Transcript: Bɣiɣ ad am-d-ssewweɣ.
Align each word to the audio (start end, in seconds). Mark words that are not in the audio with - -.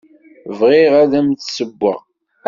Bɣiɣ 0.57 0.93
ad 1.03 1.11
am-d-ssewweɣ. 1.19 1.99